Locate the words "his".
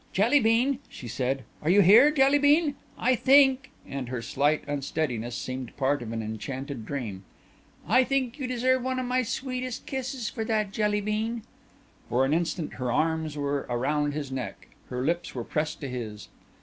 14.15-14.31, 15.87-16.29